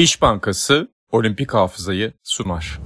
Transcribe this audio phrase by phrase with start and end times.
[0.00, 2.80] İş Bankası Olimpik Hafızayı sunar.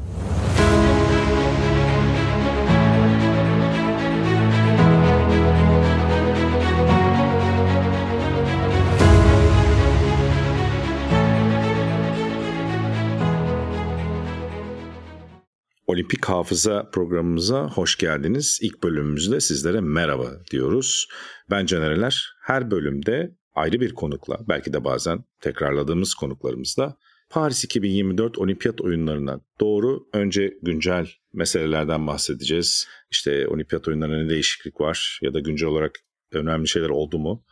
[15.87, 18.59] Olimpik Hafıza programımıza hoş geldiniz.
[18.63, 21.09] İlk bölümümüzde sizlere merhaba diyoruz.
[21.51, 22.35] Ben Canereler.
[22.43, 26.97] Her bölümde ayrı bir konukla, belki de bazen tekrarladığımız konuklarımızla
[27.31, 32.87] Paris 2024 Olimpiyat oyunlarından doğru önce güncel meselelerden bahsedeceğiz.
[33.11, 35.93] İşte olimpiyat oyunlarında ne değişiklik var ya da güncel olarak
[36.33, 37.45] önemli şeyler oldu mu?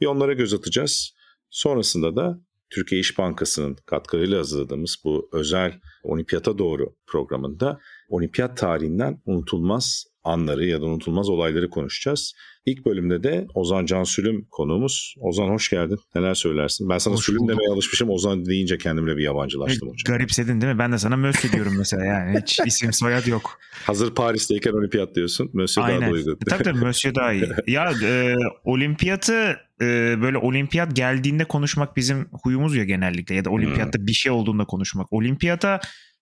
[0.00, 1.14] Bir onlara göz atacağız.
[1.50, 2.40] Sonrasında da
[2.70, 10.80] Türkiye İş Bankası'nın katkılarıyla hazırladığımız bu özel olimpiyata doğru programında olimpiyat tarihinden unutulmaz anları ya
[10.80, 12.34] da unutulmaz olayları konuşacağız.
[12.66, 15.14] İlk bölümde de Ozan Can Sülüm konuğumuz.
[15.20, 15.98] Ozan hoş geldin.
[16.14, 16.88] Neler söylersin?
[16.88, 17.50] Ben sana hoş Sülüm bulduk.
[17.50, 18.10] demeye alışmışım.
[18.10, 20.16] Ozan deyince kendimle bir yabancılaştım hocam.
[20.16, 20.78] Garipsedin değil mi?
[20.78, 22.40] Ben de sana Mösyö diyorum mesela yani.
[22.40, 23.58] Hiç isim soyad yok.
[23.84, 25.50] Hazır Paris'teyken olimpiyat diyorsun.
[25.52, 26.38] Mösyö daha da uygun.
[26.48, 27.48] Tabii tabii Mösyö daha iyi.
[27.66, 33.34] ya e, olimpiyatı e, böyle olimpiyat geldiğinde konuşmak bizim huyumuz ya genellikle.
[33.34, 34.06] Ya da olimpiyatta hmm.
[34.06, 35.12] bir şey olduğunda konuşmak.
[35.12, 35.80] Olimpiyata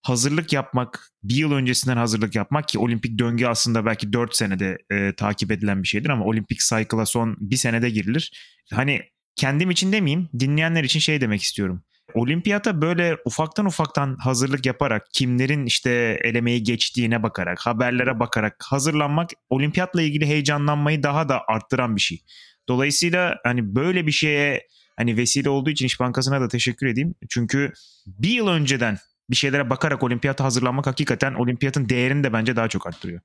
[0.08, 5.12] hazırlık yapmak, bir yıl öncesinden hazırlık yapmak ki olimpik döngü aslında belki 4 senede e,
[5.16, 8.32] takip edilen bir şeydir ama olimpik cycle'a son bir senede girilir.
[8.72, 9.00] Hani
[9.36, 11.82] kendim için demeyeyim, dinleyenler için şey demek istiyorum.
[12.14, 20.02] Olimpiyata böyle ufaktan ufaktan hazırlık yaparak, kimlerin işte elemeyi geçtiğine bakarak, haberlere bakarak hazırlanmak olimpiyatla
[20.02, 22.22] ilgili heyecanlanmayı daha da arttıran bir şey.
[22.68, 27.14] Dolayısıyla hani böyle bir şeye hani vesile olduğu için İş Bankası'na da teşekkür edeyim.
[27.28, 27.72] Çünkü
[28.06, 28.98] bir yıl önceden
[29.30, 33.20] bir şeylere bakarak olimpiyata hazırlanmak hakikaten olimpiyatın değerini de bence daha çok arttırıyor.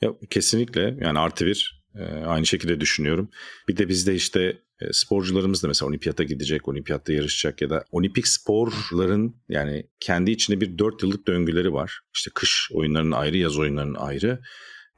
[0.00, 3.30] Ya, kesinlikle yani artı bir e, aynı şekilde düşünüyorum.
[3.68, 8.28] Bir de bizde işte e, sporcularımız da mesela olimpiyata gidecek, olimpiyatta yarışacak ya da olimpik
[8.28, 12.00] sporların yani kendi içinde bir 4 yıllık döngüleri var.
[12.14, 14.40] İşte kış oyunlarının ayrı, yaz oyunlarının ayrı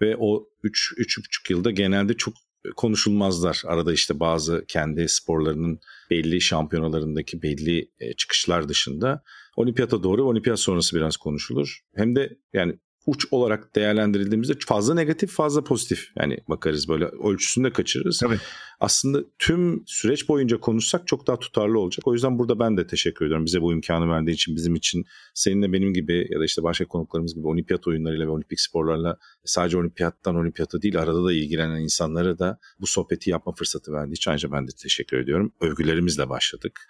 [0.00, 2.34] ve o 3 üç, 3,5 yılda genelde çok
[2.76, 3.62] konuşulmazlar.
[3.66, 9.22] Arada işte bazı kendi sporlarının belli şampiyonalarındaki belli e, çıkışlar dışında
[9.56, 11.80] olimpiyata doğru olimpiyat sonrası biraz konuşulur.
[11.94, 18.18] Hem de yani uç olarak değerlendirildiğimizde fazla negatif fazla pozitif yani bakarız böyle ölçüsünde kaçırırız.
[18.18, 18.38] Tabii.
[18.80, 22.06] Aslında tüm süreç boyunca konuşsak çok daha tutarlı olacak.
[22.06, 25.04] O yüzden burada ben de teşekkür ediyorum bize bu imkanı verdiği için bizim için
[25.34, 29.78] seninle benim gibi ya da işte başka konuklarımız gibi olimpiyat oyunlarıyla ve olimpik sporlarla sadece
[29.78, 34.52] olimpiyattan olimpiyata değil arada da ilgilenen insanlara da bu sohbeti yapma fırsatı verdiği için ayrıca
[34.52, 35.52] ben de teşekkür ediyorum.
[35.60, 36.80] Övgülerimizle başladık.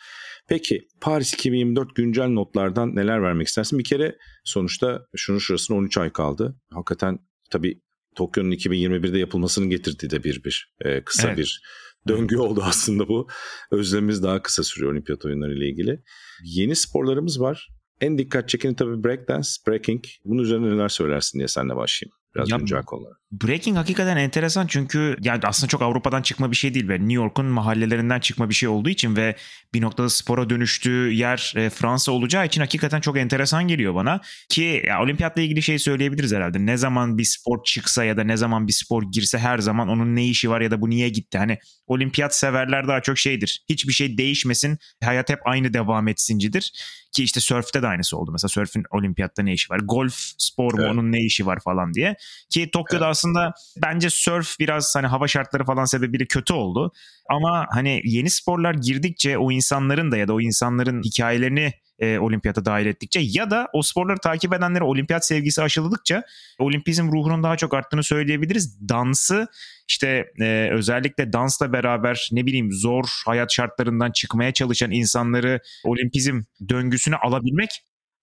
[0.49, 3.79] Peki Paris 2024 güncel notlardan neler vermek istersin?
[3.79, 6.57] Bir kere sonuçta şunun şurasına 13 ay kaldı.
[6.71, 7.19] Hakikaten
[7.51, 7.81] tabii
[8.17, 11.39] Tokyo'nun 2021'de yapılmasının getirdiği de bir bir e, kısa evet.
[11.39, 11.63] bir
[12.09, 13.29] döngü oldu aslında bu.
[13.71, 16.03] Özlemimiz daha kısa sürüyor olimpiyat oyunları ile ilgili.
[16.45, 17.69] Yeni sporlarımız var.
[18.01, 20.05] En dikkat çekeni tabii breakdance, breaking.
[20.25, 22.17] Bunun üzerine neler söylersin diye senle başlayayım.
[22.37, 23.13] Biraz ya, güncel konular.
[23.33, 27.47] Breaking hakikaten enteresan çünkü yani aslında çok Avrupa'dan çıkma bir şey değil ve New York'un
[27.47, 29.37] mahallelerinden çıkma bir şey olduğu için ve
[29.75, 34.21] bir noktada spora dönüştüğü yer e, Fransa olacağı için hakikaten çok enteresan geliyor bana.
[34.49, 36.67] Ki ya, olimpiyatla ilgili şey söyleyebiliriz herhalde.
[36.67, 40.17] Ne zaman bir spor çıksa ya da ne zaman bir spor girse her zaman onun
[40.17, 41.39] ne işi var ya da bu niye gitti.
[41.39, 43.65] Hani olimpiyat severler daha çok şeydir.
[43.69, 46.73] Hiçbir şey değişmesin, hayat hep aynı devam etsincidir.
[47.13, 48.33] Ki işte sörfte de aynısı oldu.
[48.33, 49.79] Mesela sörfün olimpiyatta ne işi var?
[49.79, 50.93] Golf spor mu evet.
[50.93, 52.17] onun ne işi var falan diye.
[52.51, 53.11] Ki Tokyo'da evet.
[53.11, 56.93] aslında bence surf biraz hani hava şartları falan sebebiyle kötü oldu.
[57.31, 62.65] Ama hani yeni sporlar girdikçe o insanların da ya da o insanların hikayelerini e, olimpiyata
[62.65, 66.23] dahil ettikçe ya da o sporları takip edenlere olimpiyat sevgisi aşıladıkça
[66.59, 68.89] olimpizm ruhunun daha çok arttığını söyleyebiliriz.
[68.89, 69.47] Dansı
[69.89, 77.17] işte e, özellikle dansla beraber ne bileyim zor hayat şartlarından çıkmaya çalışan insanları olimpizm döngüsüne
[77.17, 77.71] alabilmek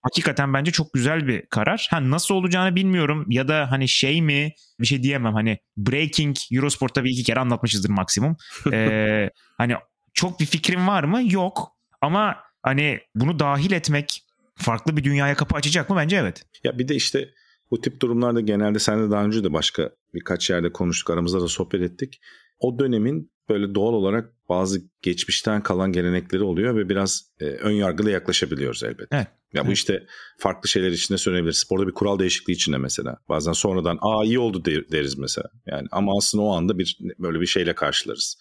[0.04, 1.88] hakikaten bence çok güzel bir karar.
[1.92, 7.04] Ha nasıl olacağını bilmiyorum ya da hani şey mi bir şey diyemem hani Breaking Eurosport'ta
[7.04, 8.36] bir iki kere anlatmışızdır maksimum.
[8.74, 9.76] Ee, hani
[10.14, 11.22] çok bir fikrim var mı?
[11.32, 11.72] Yok.
[12.02, 14.24] Ama hani bunu dahil etmek
[14.56, 15.96] farklı bir dünyaya kapı açacak mı?
[15.96, 16.46] Bence evet.
[16.64, 17.30] Ya bir de işte
[17.72, 21.48] bu tip durumlarda genelde sen de daha önce de başka birkaç yerde konuştuk aramızda da
[21.48, 22.20] sohbet ettik.
[22.60, 28.12] O dönemin böyle doğal olarak bazı geçmişten kalan gelenekleri oluyor ve biraz e, ön yargılı
[28.12, 29.16] yaklaşabiliyoruz elbette.
[29.16, 29.28] Evet.
[29.54, 29.78] Ya bu evet.
[29.78, 30.06] işte
[30.38, 31.54] farklı şeyler içinde söylenebilir.
[31.54, 33.18] Sporda bir kural değişikliği içinde mesela.
[33.30, 35.50] Bazen sonradan aa iyi oldu deriz mesela.
[35.66, 38.38] Yani ama aslında o anda bir böyle bir şeyle karşılarız.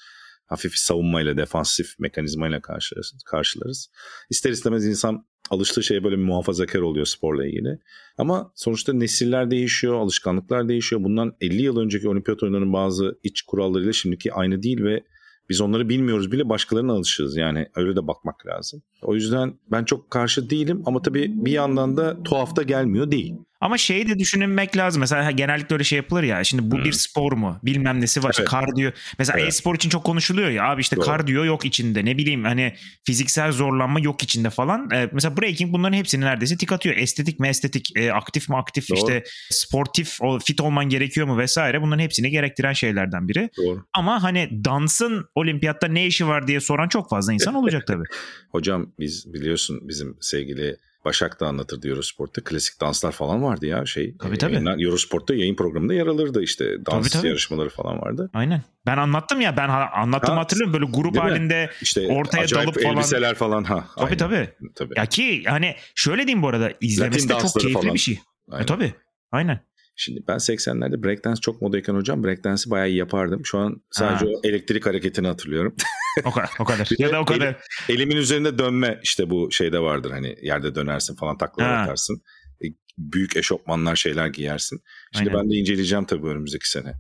[0.47, 3.15] Hafif savunmayla, defansif mekanizmayla karşılarız.
[3.27, 3.91] karşılarız.
[4.31, 7.79] İster istemez insan alıştığı şeye böyle bir muhafazakar oluyor sporla ilgili.
[8.19, 11.05] Ama sonuçta nesiller değişiyor, alışkanlıklar değişiyor.
[11.05, 15.05] Bundan 50 yıl önceki olimpiyat oyunlarının bazı iç kurallarıyla şimdiki aynı değil ve
[15.53, 17.37] Biz onları bilmiyoruz bile başkalarına alışığız.
[17.37, 18.83] Yani öyle de bakmak lazım.
[19.03, 23.35] O yüzden ben çok karşı değilim ama tabii bir yandan da tuhaf da gelmiyor değil.
[23.63, 25.01] Ama şeyi de düşünmek lazım.
[25.01, 26.45] Mesela genellikle öyle şey yapılır ya.
[26.45, 26.85] Şimdi bu hmm.
[26.85, 27.59] bir spor mu?
[27.63, 28.37] Bilmem nesi var.
[28.39, 28.49] Evet.
[28.49, 28.91] Kardiyo.
[29.19, 29.49] Mesela evet.
[29.49, 30.65] e-spor için çok konuşuluyor ya.
[30.65, 31.05] Abi işte Doğru.
[31.05, 32.05] kardiyo yok içinde.
[32.05, 32.75] Ne bileyim hani
[33.05, 34.89] fiziksel zorlanma yok içinde falan.
[34.93, 36.97] Ee, mesela breaking bunların hepsini neredeyse tik atıyor.
[36.97, 38.99] Estetik mi estetik, e, aktif mi aktif, Doğru.
[38.99, 41.83] işte sportif, fit olman gerekiyor mu vesaire.
[41.83, 43.51] Bunların hepsini gerektiren şeylerden biri.
[43.57, 43.85] Doğru.
[43.93, 48.05] Ama hani dansın olimpiyatta ne işi var diye soran çok fazla insan olacak tabii.
[48.51, 52.45] Hocam biz biliyorsun bizim sevgili Başak da anlatırdı Eurosport'ta.
[52.45, 54.17] Klasik danslar falan vardı ya şey.
[54.17, 54.53] Tabii tabii.
[54.53, 56.87] Yayınlar, Eurosport'ta yayın programında yer alırdı işte.
[56.87, 57.29] Dans tabii, tabii.
[57.29, 58.31] yarışmaları falan vardı.
[58.35, 58.63] Aynen.
[58.87, 62.97] Ben anlattım ya ben anlattım hatırlıyorum böyle grup halinde işte ortaya dalıp falan.
[62.97, 63.65] elbiseler falan.
[63.65, 64.17] Ha, tabii aynen.
[64.17, 64.49] tabii.
[64.75, 64.95] tabii.
[64.97, 67.95] Ya ki hani şöyle diyeyim bu arada izlemesi de çok keyifli falan.
[67.95, 68.19] bir şey.
[68.51, 68.63] Aynen.
[68.63, 68.95] E, tabii.
[69.33, 69.61] Aynen.
[69.97, 73.41] Şimdi ben 80'lerde breakdance çok modayken hocam breakdance'i bayağı iyi yapardım.
[73.45, 74.31] Şu an sadece ha.
[74.35, 75.77] o elektrik hareketini hatırlıyorum.
[76.25, 76.51] o kadar.
[76.59, 76.89] O kadar.
[76.99, 77.47] ya da o kadar.
[77.89, 82.23] El, elimin üzerinde dönme işte bu şeyde vardır hani yerde dönersin falan taklalar atarsın.
[82.65, 82.67] E,
[82.99, 84.81] büyük eşofmanlar şeyler giyersin.
[85.17, 85.43] Şimdi Aynen.
[85.43, 86.93] ben de inceleyeceğim tabii önümüzdeki sene.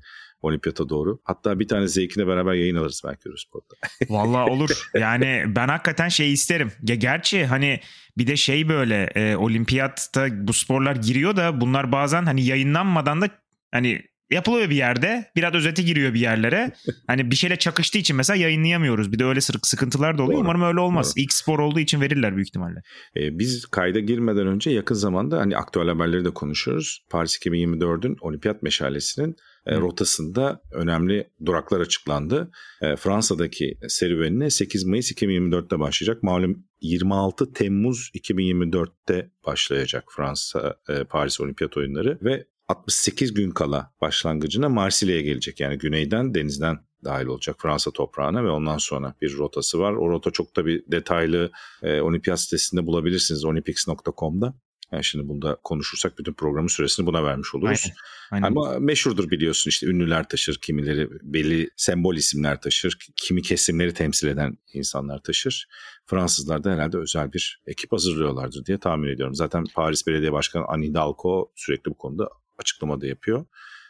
[0.43, 1.21] Olimpiyata doğru.
[1.25, 3.77] Hatta bir tane zevkine beraber yayın alırız belki Eurosport'ta.
[4.15, 4.91] Vallahi olur.
[4.95, 6.73] Yani ben hakikaten şey isterim.
[6.89, 7.81] Ya gerçi hani
[8.19, 13.29] bir de şey böyle e, olimpiyatta bu sporlar giriyor da bunlar bazen hani yayınlanmadan da
[13.73, 14.03] hani
[14.33, 15.31] yapılıyor bir yerde.
[15.37, 16.73] Biraz özeti giriyor bir yerlere.
[17.07, 19.13] Hani bir şeyle çakıştığı için mesela yayınlayamıyoruz.
[19.13, 20.39] Bir de öyle sıkıntılar da oluyor.
[20.39, 20.45] Doğru.
[20.45, 21.07] Umarım öyle olmaz.
[21.07, 21.23] Doğru.
[21.23, 22.83] İlk spor olduğu için verirler büyük ihtimalle.
[23.17, 27.05] Ee, biz kayda girmeden önce yakın zamanda hani aktüel haberleri de konuşuyoruz.
[27.11, 29.37] Paris 2024'ün olimpiyat meşalesinin
[29.67, 32.51] e, rotasında önemli duraklar açıklandı.
[32.83, 36.23] E, Fransa'daki serüvenine 8 Mayıs 2024'te başlayacak.
[36.23, 44.69] Malum 26 Temmuz 2024'te başlayacak Fransa e, Paris Olimpiyat Oyunları ve 68 gün kala başlangıcına
[44.69, 45.61] Marsilya'ya gelecek.
[45.61, 49.93] Yani güneyden denizden dahil olacak Fransa toprağına ve ondan sonra bir rotası var.
[49.93, 51.51] O rota çok da bir detaylı
[51.83, 54.55] e, olimpiyat sitesinde bulabilirsiniz olympics.com'da.
[54.93, 57.85] Yani şimdi bunda konuşursak bütün programın süresini buna vermiş oluruz.
[58.31, 58.57] Aynen, aynen.
[58.57, 64.59] Ama meşhurdur biliyorsun işte ünlüler taşır, kimileri belli sembol isimler taşır, kimi kesimleri temsil eden
[64.73, 65.69] insanlar taşır.
[66.07, 69.35] Fransızlar da herhalde özel bir ekip hazırlıyorlardır diye tahmin ediyorum.
[69.35, 72.29] Zaten Paris Belediye Başkanı Anne Hidalgo sürekli bu konuda
[72.59, 73.47] açıklama da yapıyor.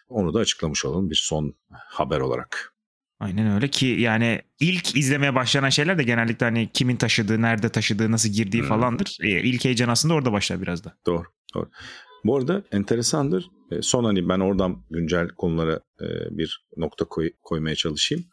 [0.09, 2.75] Onu da açıklamış olalım bir son haber olarak.
[3.23, 8.13] Aynen öyle ki yani ilk izlemeye başlanan şeyler de genellikle hani kimin taşıdığı, nerede taşıdığı,
[8.13, 8.69] nasıl girdiği hmm.
[8.69, 9.17] falandır.
[9.23, 10.97] E, ilk heyecan aslında orada başlar biraz da.
[11.07, 11.25] Doğru,
[11.55, 11.71] doğru.
[12.25, 13.51] Bu arada enteresandır.
[13.71, 18.25] E, son hani ben oradan güncel konulara e, bir nokta koy, koymaya çalışayım.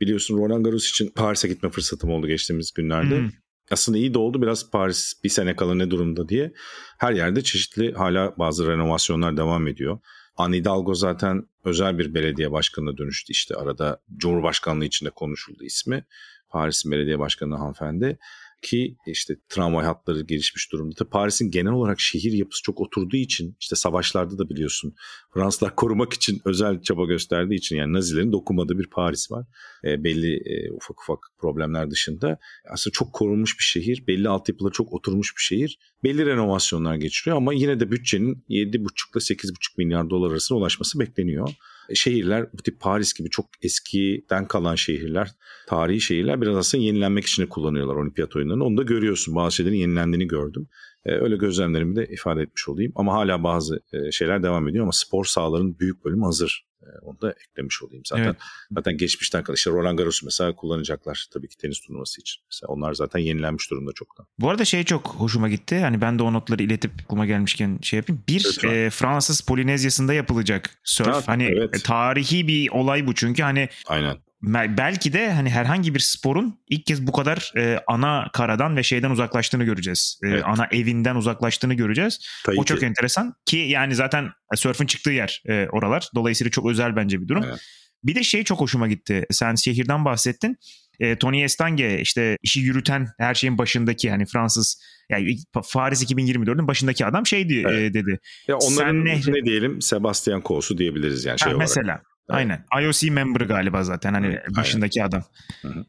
[0.00, 3.18] Biliyorsun Roland Garros için Paris'e gitme fırsatım oldu geçtiğimiz günlerde.
[3.18, 3.30] Hmm.
[3.70, 6.52] Aslında iyi de oldu biraz Paris bir sene kala ne durumda diye.
[6.98, 9.98] Her yerde çeşitli hala bazı renovasyonlar devam ediyor.
[10.36, 16.04] Anne Hidalgo zaten özel bir belediye başkanına dönüştü işte arada Cumhurbaşkanlığı içinde konuşuldu ismi.
[16.48, 18.18] Paris'in belediye başkanı hanımefendi
[18.62, 20.94] ki işte tramvay hatları gelişmiş durumda.
[20.98, 24.94] Tabii Paris'in genel olarak şehir yapısı çok oturduğu için işte savaşlarda da biliyorsun
[25.34, 29.46] Fransızlar korumak için özel çaba gösterdiği için yani Nazilerin dokunmadığı bir Paris var.
[29.84, 32.38] E, belli e, ufak ufak problemler dışında
[32.70, 34.04] aslında çok korunmuş bir şehir.
[34.06, 35.78] Belli altyapıları çok oturmuş bir şehir.
[36.04, 38.88] Belli renovasyonlar geçiriyor ama yine de bütçenin 7,5 ile
[39.18, 41.48] 8,5 milyar dolar arasında ulaşması bekleniyor
[41.94, 45.30] şehirler bu tip Paris gibi çok eskiden kalan şehirler,
[45.66, 48.64] tarihi şehirler biraz aslında yenilenmek için kullanıyorlar olimpiyat oyunlarını.
[48.64, 49.34] Onu da görüyorsun.
[49.34, 50.68] Bazı şeylerin yenilendiğini gördüm.
[51.04, 52.92] Ee, öyle gözlemlerimi de ifade etmiş olayım.
[52.94, 56.66] Ama hala bazı e, şeyler devam ediyor ama spor sahalarının büyük bölümü hazır.
[56.82, 58.02] Ee, onu da eklemiş olayım.
[58.06, 58.36] Zaten evet.
[58.72, 62.42] zaten geçmişten kalan işte Roland Garros mesela kullanacaklar tabii ki tenis turnuvası için.
[62.50, 64.26] Mesela onlar zaten yenilenmiş durumda çoktan.
[64.38, 65.78] Bu arada şey çok hoşuma gitti.
[65.78, 68.22] Hani ben de o notları iletip aklıma gelmişken şey yapayım.
[68.28, 71.08] Bir e, Fransız Polinezyası'nda yapılacak surf.
[71.08, 71.84] Ha, hani evet.
[71.84, 77.06] tarihi bir olay bu çünkü hani Aynen belki de hani herhangi bir sporun ilk kez
[77.06, 80.20] bu kadar e, ana karadan ve şeyden uzaklaştığını göreceğiz.
[80.24, 80.42] E, evet.
[80.46, 82.20] Ana evinden uzaklaştığını göreceğiz.
[82.44, 82.86] Tabii o çok ki.
[82.86, 86.08] enteresan ki yani zaten surf'ın çıktığı yer e, oralar.
[86.14, 87.44] Dolayısıyla çok özel bence bir durum.
[87.44, 87.60] Evet.
[88.04, 89.26] Bir de şey çok hoşuma gitti.
[89.30, 90.56] Sen şehirden bahsettin.
[91.00, 95.36] E, Tony Estange işte işi yürüten her şeyin başındaki hani Fransız yani
[95.72, 97.90] Paris 2024'ün başındaki adam şey diye, evet.
[97.90, 98.18] e, dedi.
[98.48, 101.68] Ya onların Sen ne, ne diyelim Sebastian Coe'su diyebiliriz yani şey ha, olarak.
[101.68, 102.64] Mesela Aynen.
[102.82, 105.08] IOC member galiba zaten hani başındaki Aynen.
[105.10, 105.24] adam.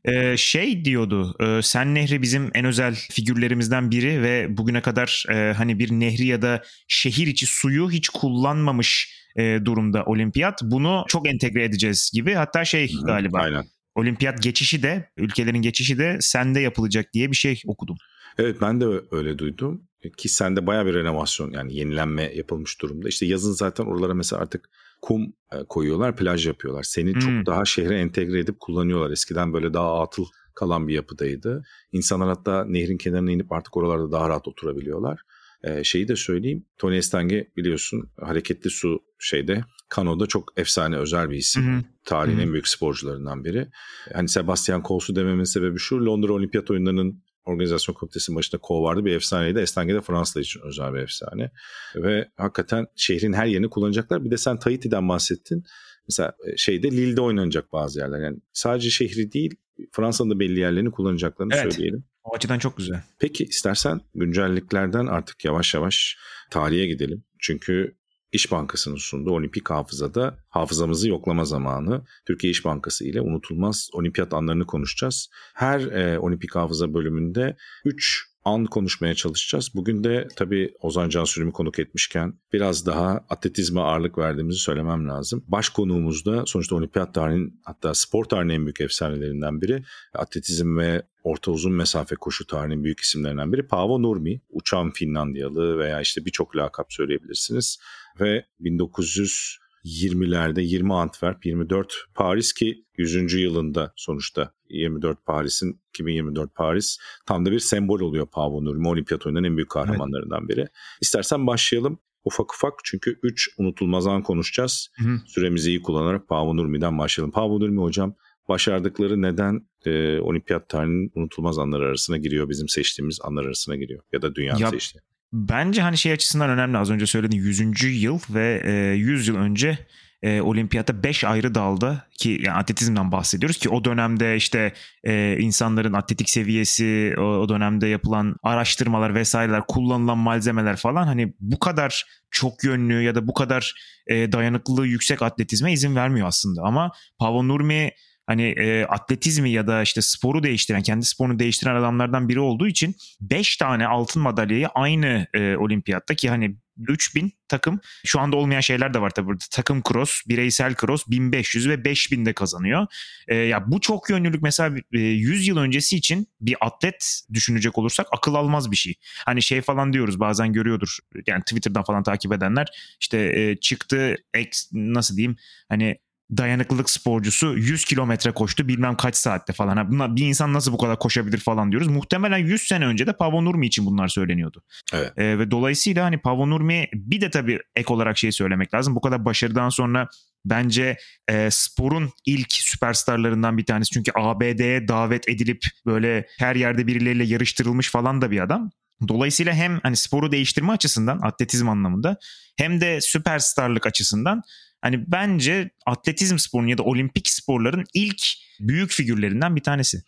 [0.06, 1.36] Ee, şey diyordu.
[1.40, 6.26] E, Sen Nehri bizim en özel figürlerimizden biri ve bugüne kadar e, hani bir nehri
[6.26, 10.62] ya da şehir içi suyu hiç kullanmamış e, durumda olimpiyat.
[10.64, 12.34] Bunu çok entegre edeceğiz gibi.
[12.34, 13.06] Hatta şey Hı-hı.
[13.06, 13.40] galiba.
[13.40, 13.66] Aynen.
[13.96, 17.98] Olimpiyat geçişi de ülkelerin geçişi de sende yapılacak diye bir şey okudum.
[18.38, 19.82] Evet ben de öyle duydum
[20.18, 23.10] ki sende baya bir renovasyon yani yenilenme yapılmış durumda.
[23.10, 24.70] İşte yazın zaten oralara mesela artık
[25.04, 26.84] kum e, koyuyorlar, plaj yapıyorlar.
[26.84, 27.20] Seni hmm.
[27.20, 29.12] çok daha şehre entegre edip kullanıyorlar.
[29.12, 31.64] Eskiden böyle daha atıl kalan bir yapıdaydı.
[31.92, 35.22] İnsanlar hatta nehrin kenarına inip artık oralarda daha rahat oturabiliyorlar.
[35.64, 36.66] Ee, şeyi de söyleyeyim.
[36.78, 41.74] Tony Estange biliyorsun hareketli su şeyde kanoda çok efsane özel bir isim.
[41.74, 41.84] Hı hı.
[42.06, 42.46] Tarihin hı hı.
[42.46, 43.68] en büyük sporcularından biri.
[44.14, 46.06] Hani Sebastian Cole'su dememin sebebi şu.
[46.06, 49.06] Londra Olimpiyat Oyunları'nın organizasyon komitesinin başında Cole vardı.
[49.06, 49.60] Bir efsaneydi.
[49.60, 51.52] Estange de Fransız için özel bir efsane.
[51.96, 54.26] Ve hakikaten şehrin her yerini kullanacaklar.
[54.26, 55.64] Bir de sen Tahiti'den bahsettin.
[56.10, 58.20] Mesela e, şeyde Lille'de oynanacak bazı yerler.
[58.20, 59.56] Yani sadece şehri değil
[59.92, 61.74] Fransa'nın da belli yerlerini kullanacaklarını evet.
[61.74, 62.04] söyleyelim.
[62.24, 63.04] O açıdan çok güzel.
[63.20, 66.18] Peki istersen güncelliklerden artık yavaş yavaş
[66.52, 67.24] tarihe gidelim.
[67.40, 67.96] Çünkü
[68.34, 72.06] İş Bankası'nın sunduğu olimpik hafızada hafızamızı yoklama zamanı.
[72.28, 75.30] Türkiye İş Bankası ile unutulmaz olimpiyat anlarını konuşacağız.
[75.54, 79.72] Her e, olimpik hafıza bölümünde 3 an konuşmaya çalışacağız.
[79.76, 85.44] Bugün de tabii Ozan Cansürüm'ü konuk etmişken biraz daha atletizme ağırlık verdiğimizi söylemem lazım.
[85.48, 89.84] Baş konuğumuz da sonuçta olimpiyat tarihinin hatta spor tarihinin en büyük efsanelerinden biri.
[90.14, 94.42] Atletizm ve orta uzun mesafe koşu tarihinin büyük isimlerinden biri Paavo Nurmi.
[94.50, 97.80] Uçan Finlandiyalı veya işte birçok lakap söyleyebilirsiniz.
[98.20, 103.34] Ve 1900 20'lerde 20 Antwerp, 24 Paris ki 100.
[103.34, 109.58] yılında sonuçta 24 Paris'in 2024 Paris tam da bir sembol oluyor Nurmi olimpiyat oyunların en
[109.58, 110.68] büyük kahramanlarından biri.
[111.02, 114.90] İstersen başlayalım ufak ufak çünkü 3 unutulmaz an konuşacağız.
[114.98, 115.20] Hı hı.
[115.28, 117.32] Süremizi iyi kullanarak Paavo Nurmi'den başlayalım.
[117.32, 118.16] Paavo Nurmi hocam
[118.50, 124.22] başardıkları neden e, olimpiyat tarihinin unutulmaz anlar arasına giriyor bizim seçtiğimiz anlar arasına giriyor ya
[124.22, 125.02] da dünyanın ya, seçtiği.
[125.34, 128.04] Bence hani şey açısından önemli az önce söylediğin 100.
[128.04, 129.78] yıl ve e, 100 yıl önce
[130.24, 134.74] e, olimpiyatta 5 ayrı dalda ki yani atletizmden bahsediyoruz ki o dönemde işte
[135.04, 142.06] e, insanların atletik seviyesi o, dönemde yapılan araştırmalar vesaireler kullanılan malzemeler falan hani bu kadar
[142.32, 143.74] çok yönlü ya da bu kadar
[144.08, 147.92] e, dayanıklılığı yüksek atletizme izin vermiyor aslında ama Paavo Nurmi
[148.28, 152.96] hani e, atletizmi ya da işte sporu değiştiren, kendi sporunu değiştiren adamlardan biri olduğu için
[153.22, 158.94] 5 tane altın madalyayı aynı e, olimpiyatta ki hani 3000 takım şu anda olmayan şeyler
[158.94, 159.44] de var tabii burada.
[159.52, 162.88] Takım cross, bireysel cross 1500 ve 5000 de kazanıyor.
[163.28, 168.08] E, ya bu çok yönlülük mesela e, 100 yıl öncesi için bir atlet düşünecek olursak
[168.12, 168.94] akıl almaz bir şey.
[169.26, 170.98] Hani şey falan diyoruz bazen görüyordur.
[171.28, 172.68] Yani Twitter'dan falan takip edenler
[173.02, 175.36] işte e, çıktı X nasıl diyeyim
[175.70, 175.98] hani
[176.38, 179.78] dayanıklılık sporcusu 100 kilometre koştu bilmem kaç saatte falan.
[179.78, 181.88] Ha, bunlar, bir insan nasıl bu kadar koşabilir falan diyoruz.
[181.88, 184.64] Muhtemelen 100 sene önce de Pavo Nurmi için bunlar söyleniyordu.
[184.94, 185.12] Evet.
[185.18, 188.96] Ee, ve dolayısıyla hani Pavo Nurmi bir de tabii ek olarak şey söylemek lazım.
[188.96, 190.08] Bu kadar başarıdan sonra
[190.46, 190.98] bence
[191.30, 193.92] e, sporun ilk süperstarlarından bir tanesi.
[193.92, 198.70] Çünkü ABD'ye davet edilip böyle her yerde birileriyle yarıştırılmış falan da bir adam.
[199.08, 202.18] Dolayısıyla hem hani sporu değiştirme açısından atletizm anlamında
[202.58, 204.42] hem de süperstarlık açısından
[204.84, 208.22] Hani bence atletizm sporunun ya da olimpik sporların ilk
[208.60, 210.04] büyük figürlerinden bir tanesi.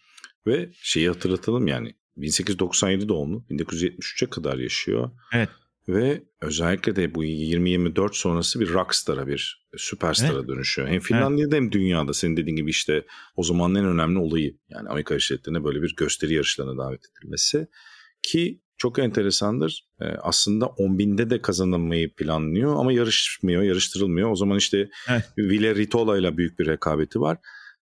[0.48, 5.12] Ve şeyi hatırlatalım yani 1897 doğumlu 1973'e kadar yaşıyor.
[5.34, 5.50] Evet.
[5.88, 10.48] Ve özellikle de bu 20-24 sonrası bir rockstar'a bir süperstara evet.
[10.48, 10.88] dönüşüyor.
[10.88, 11.63] Hem Finlandiya'da evet.
[11.63, 13.05] hem dünyada senin dediğin gibi işte
[13.36, 17.67] o zamanın en önemli olayı yani Amerika Devletleri'ne böyle bir gösteri yarışlarına davet edilmesi.
[18.25, 19.88] Ki çok enteresandır.
[20.01, 24.32] E, aslında 10 binde de kazanılmayı planlıyor ama yarışmıyor, yarıştırılmıyor.
[24.32, 25.24] O zaman işte evet.
[25.38, 27.38] Ville Ritola ile büyük bir rekabeti var.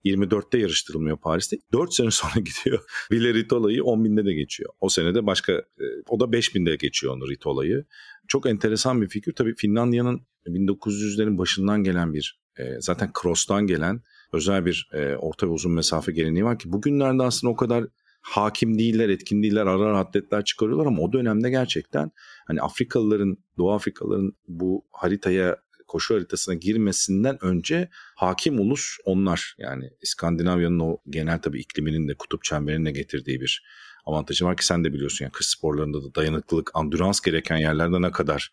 [0.06, 1.58] 24'te yarıştırılmıyor Paris'te.
[1.74, 2.84] 4 sene sonra gidiyor.
[3.12, 4.70] Ville Ritola'yı 10 binde de geçiyor.
[4.80, 7.86] O sene de başka, e, o da 5 binde geçiyor onu Ritola'yı.
[8.28, 9.34] Çok enteresan bir figür.
[9.34, 14.02] Tabii Finlandiya'nın 1900'lerin başından gelen bir, e, zaten cross'tan gelen
[14.34, 17.86] özel bir e, orta ve uzun mesafe geleneği var ki bugünlerde aslında o kadar
[18.24, 22.12] hakim değiller, etkin değiller, ara ara atletler çıkarıyorlar ama o dönemde gerçekten
[22.48, 29.56] hani Afrikalıların, Doğu Afrikalıların bu haritaya koşu haritasına girmesinden önce hakim ulus onlar.
[29.58, 33.64] Yani İskandinavya'nın o genel tabii ikliminin de kutup çemberine getirdiği bir
[34.06, 38.12] avantajı var ki sen de biliyorsun yani kış sporlarında da dayanıklılık, andurans gereken yerlerde ne
[38.12, 38.52] kadar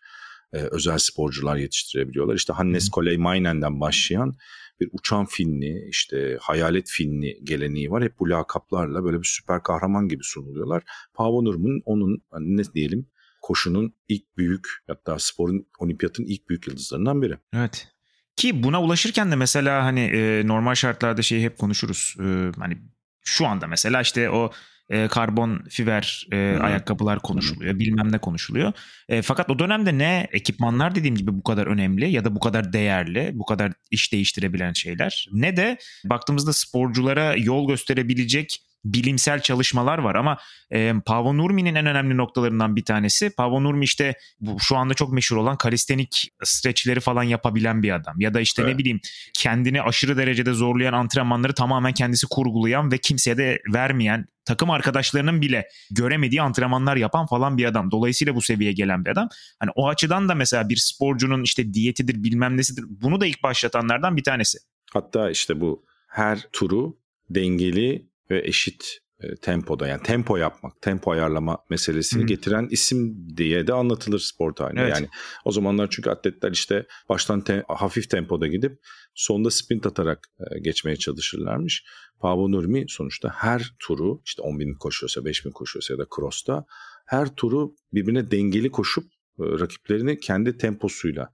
[0.53, 2.35] e, özel sporcular yetiştirebiliyorlar.
[2.35, 4.33] İşte Hannes Koleymainen'den başlayan
[4.81, 8.03] bir uçan filmi, işte hayalet filmi geleneği var.
[8.03, 10.83] Hep bu lakaplarla böyle bir süper kahraman gibi sunuluyorlar.
[11.13, 13.07] Paavo Nurmi'nin onun hani ne diyelim
[13.41, 17.37] koşunun ilk büyük hatta sporun olimpiyatın ilk büyük yıldızlarından biri.
[17.53, 17.87] Evet.
[18.35, 22.15] Ki buna ulaşırken de mesela hani e, normal şartlarda şeyi hep konuşuruz.
[22.19, 22.77] E, hani
[23.21, 24.51] şu anda mesela işte o
[24.91, 27.79] e, karbon fiber e, ayakkabılar konuşuluyor.
[27.79, 28.73] Bilmem ne konuşuluyor.
[29.09, 32.73] E, fakat o dönemde ne ekipmanlar dediğim gibi bu kadar önemli ya da bu kadar
[32.73, 40.15] değerli, bu kadar iş değiştirebilen şeyler ne de baktığımızda sporculara yol gösterebilecek bilimsel çalışmalar var
[40.15, 40.37] ama
[40.73, 45.13] e, Paavo Nurmi'nin en önemli noktalarından bir tanesi Paavo Nurmi işte bu, şu anda çok
[45.13, 48.73] meşhur olan kalistenik stretchleri falan yapabilen bir adam ya da işte evet.
[48.73, 48.99] ne bileyim
[49.33, 55.67] kendini aşırı derecede zorlayan antrenmanları tamamen kendisi kurgulayan ve kimseye de vermeyen takım arkadaşlarının bile
[55.91, 57.91] göremediği antrenmanlar yapan falan bir adam.
[57.91, 59.29] Dolayısıyla bu seviyeye gelen bir adam.
[59.59, 64.17] Hani o açıdan da mesela bir sporcunun işte diyetidir bilmem nesidir bunu da ilk başlatanlardan
[64.17, 64.57] bir tanesi.
[64.93, 66.97] Hatta işte bu her turu
[67.29, 72.27] dengeli ve eşit e, tempoda yani tempo yapmak, tempo ayarlama meselesini Hı.
[72.27, 74.81] getiren isim diye de anlatılır spor tarihinde.
[74.81, 74.93] Evet.
[74.95, 75.07] Yani
[75.45, 78.79] o zamanlar çünkü atletler işte baştan te- hafif tempoda gidip
[79.15, 81.83] sonda sprint atarak e, geçmeye çalışırlarmış.
[82.19, 86.65] Paavo Nurmi sonuçta her turu işte 10 bin koşuyorsa 5 bin koşuyorsa ya da cross'ta
[87.05, 89.03] her turu birbirine dengeli koşup
[89.39, 91.29] e, rakiplerini kendi temposuyla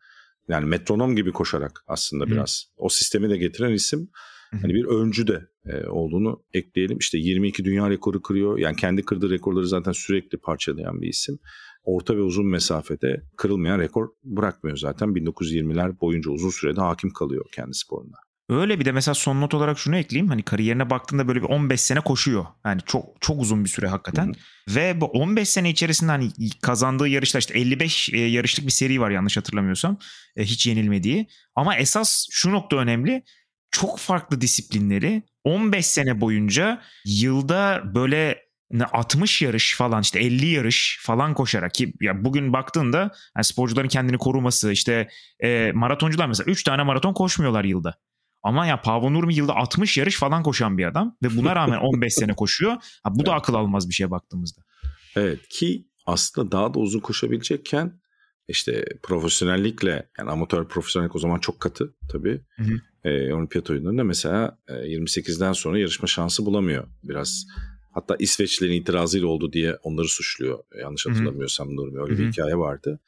[0.47, 2.29] yani metronom gibi koşarak aslında Hı.
[2.29, 4.09] biraz o sistemi de getiren isim
[4.51, 6.97] hani bir öncü de e, olduğunu ekleyelim.
[6.97, 8.57] İşte 22 dünya rekoru kırıyor.
[8.57, 11.39] Yani kendi kırdığı rekorları zaten sürekli parçalayan bir isim.
[11.83, 15.09] Orta ve uzun mesafede kırılmayan rekor bırakmıyor zaten.
[15.09, 18.17] 1920'ler boyunca uzun sürede hakim kalıyor kendi sporunda.
[18.49, 20.29] Öyle bir de mesela son not olarak şunu ekleyeyim.
[20.29, 22.45] Hani kariyerine baktığında böyle bir 15 sene koşuyor.
[22.65, 24.25] Yani çok çok uzun bir süre hakikaten.
[24.25, 24.75] Hı-hı.
[24.75, 26.29] Ve bu 15 sene içerisinde hani
[26.61, 29.97] kazandığı yarışlar işte 55 e, yarışlık bir seri var yanlış hatırlamıyorsam.
[30.35, 31.27] E, hiç yenilmediği.
[31.55, 33.23] Ama esas şu nokta önemli
[33.71, 38.47] çok farklı disiplinleri 15 sene boyunca yılda böyle
[38.91, 42.99] 60 yarış falan işte 50 yarış falan koşarak ki ya bugün baktığında
[43.35, 45.09] yani sporcuların kendini koruması işte
[45.43, 47.93] e, maratoncular mesela 3 tane maraton koşmuyorlar yılda.
[48.43, 52.13] Ama ya Paavo Nurmi yılda 60 yarış falan koşan bir adam ve buna rağmen 15
[52.13, 52.71] sene koşuyor.
[53.03, 54.61] Ha, bu da akıl almaz bir şeye baktığımızda.
[55.15, 58.01] Evet ki aslında daha da uzun koşabilecekken
[58.47, 62.41] işte profesyonellikle yani amatör profesyonellik o zaman çok katı tabii.
[62.55, 62.79] Hı hı.
[63.07, 67.45] E, olimpiyat oyunlarında mesela e, 28'den sonra yarışma şansı bulamıyor biraz.
[67.91, 70.59] Hatta İsveçlilerin itirazıyla oldu diye onları suçluyor.
[70.81, 72.21] Yanlış hatırlamıyorsam Nurmi öyle Hı-hı.
[72.21, 72.99] bir hikaye vardı.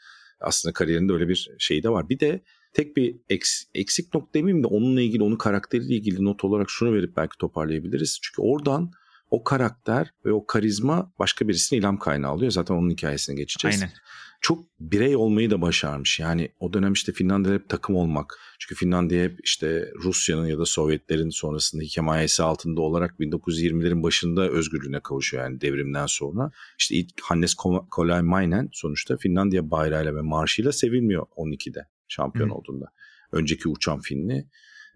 [0.42, 2.10] Aslında kariyerinde öyle bir şey de var.
[2.10, 6.44] Bir de tek bir eks, eksik nokta demeyeyim de onunla ilgili, onun karakteriyle ilgili not
[6.44, 8.20] olarak şunu verip belki toparlayabiliriz.
[8.22, 8.92] Çünkü oradan
[9.32, 12.52] o karakter ve o karizma başka birisine ilham kaynağı alıyor.
[12.52, 13.82] Zaten onun hikayesine geçeceğiz.
[13.82, 13.94] Aynen
[14.42, 16.20] çok birey olmayı da başarmış.
[16.20, 18.40] Yani o dönem işte Finlandiya hep takım olmak.
[18.60, 25.00] Çünkü Finlandiya hep işte Rusya'nın ya da Sovyetlerin sonrasında himayesi altında olarak 1920'lerin başında özgürlüğüne
[25.00, 26.52] kavuşuyor yani devrimden sonra.
[26.80, 27.54] İşte ilk Hannes
[27.92, 32.54] Kolaimainen sonuçta Finlandiya bayrağıyla ve marşıyla sevilmiyor 12'de şampiyon Hı.
[32.54, 32.86] olduğunda.
[33.32, 34.48] Önceki uçan Finli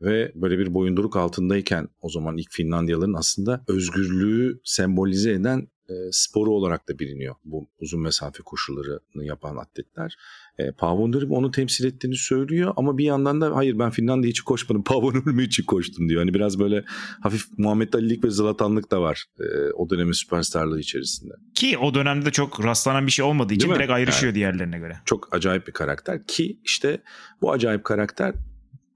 [0.02, 6.52] ve böyle bir boyunduruk altındayken o zaman ilk Finlandiyalıların aslında özgürlüğü sembolize eden e, sporu
[6.52, 10.18] olarak da biliniyor bu uzun mesafe koşularını yapan atletler.
[10.58, 14.84] E, Pavon onu temsil ettiğini söylüyor ama bir yandan da hayır ben Finlandiya için koşmadım
[14.88, 16.22] Pavon için koştum diyor.
[16.22, 16.84] Hani biraz böyle
[17.22, 21.34] hafif Muhammed Ali'lik ve Zlatanlık da var e, o dönemin süperstarlığı içerisinde.
[21.54, 24.98] Ki o dönemde de çok rastlanan bir şey olmadığı için direkt ayrışıyor yani, diğerlerine göre.
[25.06, 27.02] Çok acayip bir karakter ki işte
[27.42, 28.34] bu acayip karakter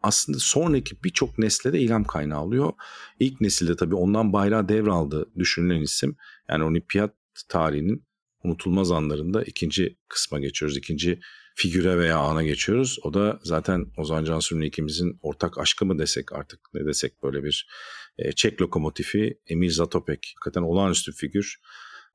[0.04, 2.74] aslında sonraki birçok nesle de ilham kaynağı oluyor.
[3.20, 6.16] İlk nesilde tabii ondan bayrağı devraldı düşünülen isim.
[6.50, 7.14] Yani olimpiyat
[7.50, 8.08] tarihinin
[8.44, 10.78] unutulmaz anlarında ikinci kısma geçiyoruz.
[10.78, 11.20] İkinci
[11.56, 13.00] figüre veya ana geçiyoruz.
[13.04, 17.68] O da zaten Ozan Cansu'nun ikimizin ortak aşkı mı desek artık ne desek böyle bir
[18.18, 20.34] e, Çek lokomotifi Emil Zatopek.
[20.36, 21.62] Hakikaten olağanüstü figür.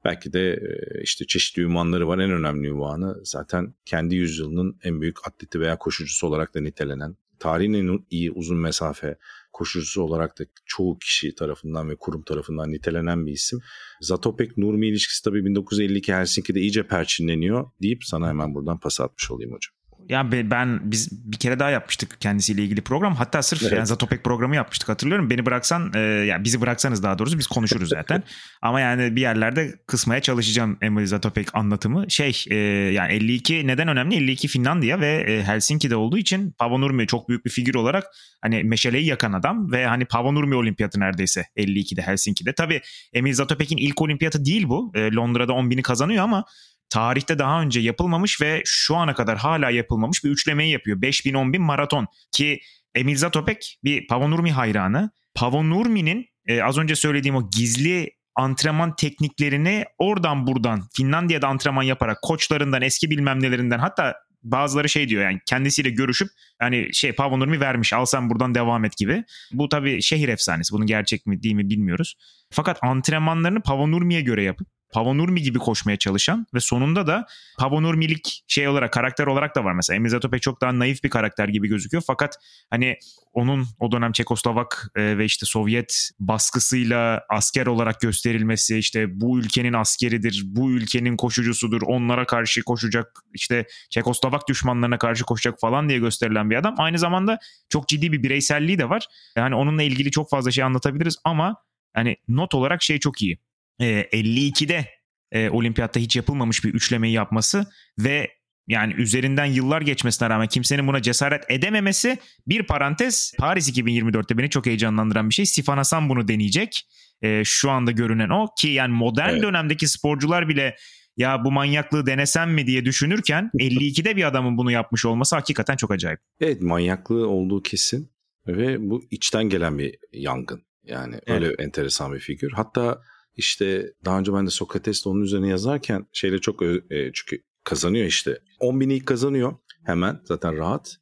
[0.05, 2.19] Belki de e, işte çeşitli ünvanları var.
[2.19, 7.73] En önemli ünvanı zaten kendi yüzyılının en büyük atleti veya koşucusu olarak da nitelenen tarihin
[7.73, 9.19] en iyi uzun mesafe
[9.53, 13.59] koşucusu olarak da çoğu kişi tarafından ve kurum tarafından nitelenen bir isim.
[14.01, 19.53] Zatopek Nurmi ilişkisi tabii 1952 Helsinki'de iyice perçinleniyor deyip sana hemen buradan pas atmış olayım
[19.53, 19.82] hocam.
[20.13, 23.15] Ya ben biz bir kere daha yapmıştık kendisiyle ilgili program.
[23.15, 23.73] Hatta sırf evet.
[23.73, 25.31] yani Zatopek programı yapmıştık hatırlıyorum.
[25.31, 28.23] Beni bıraksan e, yani bizi bıraksanız daha doğrusu biz konuşuruz zaten.
[28.63, 32.11] Ama yani bir yerlerde kısmaya çalışacağım Emily Zatopek anlatımı.
[32.11, 32.57] Şey e,
[32.93, 34.15] yani 52 neden önemli?
[34.17, 38.05] 52 Finlandiya ve e, Helsinki'de olduğu için Paavo Nurmi çok büyük bir figür olarak
[38.43, 42.53] hani meşaleyi yakan adam ve hani Paavo Nurmi olimpiyatı neredeyse 52'de Helsinki'de.
[42.53, 42.81] Tabii
[43.13, 44.93] Emil Zatopek'in ilk olimpiyatı değil bu.
[44.95, 46.45] E, Londra'da 10 bini kazanıyor ama
[46.93, 51.03] tarihte daha önce yapılmamış ve şu ana kadar hala yapılmamış bir üçlemeyi yapıyor.
[51.03, 52.61] 5000 10000 maraton ki
[52.95, 55.11] Emil Zatopek bir Pavonurmi hayranı.
[55.35, 62.83] Pavonurmi'nin e, az önce söylediğim o gizli antrenman tekniklerini oradan buradan Finlandiya'da antrenman yaparak koçlarından
[62.83, 66.29] eski bilmem nelerinden hatta bazıları şey diyor yani kendisiyle görüşüp
[66.63, 69.25] yani şey Pavonurmi vermiş al sen buradan devam et gibi.
[69.53, 72.15] Bu tabii şehir efsanesi bunun gerçek mi değil mi bilmiyoruz.
[72.51, 77.27] Fakat antrenmanlarını Pavonurmi'ye göre yapıp Pavanurmi gibi koşmaya çalışan ve sonunda da
[77.59, 79.97] Pavanurmilik şey olarak karakter olarak da var mesela.
[79.97, 82.37] Emil Zatopek çok daha naif bir karakter gibi gözüküyor fakat
[82.71, 82.97] hani
[83.33, 89.73] onun o dönem Çekoslovak e, ve işte Sovyet baskısıyla asker olarak gösterilmesi işte bu ülkenin
[89.73, 96.51] askeridir, bu ülkenin koşucusudur, onlara karşı koşacak işte Çekoslovak düşmanlarına karşı koşacak falan diye gösterilen
[96.51, 96.75] bir adam.
[96.79, 99.07] Aynı zamanda çok ciddi bir bireyselliği de var.
[99.37, 101.57] Yani onunla ilgili çok fazla şey anlatabiliriz ama
[101.95, 103.39] hani not olarak şey çok iyi.
[103.83, 104.87] E, 52'de
[105.33, 107.67] e, olimpiyatta hiç yapılmamış bir üçlemeyi yapması
[107.99, 108.31] ve
[108.69, 114.67] yani üzerinden yıllar geçmesine rağmen kimsenin buna cesaret edememesi bir parantez Paris 2024'te beni çok
[114.67, 115.47] heyecanlandıran bir şey.
[115.47, 116.89] Sifan Hasan bunu deneyecek.
[117.23, 119.43] E, şu anda görünen o ki yani modern evet.
[119.43, 120.77] dönemdeki sporcular bile
[121.17, 125.91] ya bu manyaklığı denesem mi diye düşünürken 52'de bir adamın bunu yapmış olması hakikaten çok
[125.91, 126.21] acayip.
[126.41, 128.13] Evet manyaklığı olduğu kesin
[128.47, 130.63] ve bu içten gelen bir yangın.
[130.85, 131.61] Yani öyle evet.
[131.61, 132.53] enteresan bir figür.
[132.53, 133.03] Hatta
[133.37, 138.39] işte daha önce ben de Sokrates'te onun üzerine yazarken şeyle çok e, çünkü kazanıyor işte.
[138.61, 140.97] 10 bini ilk kazanıyor hemen zaten rahat.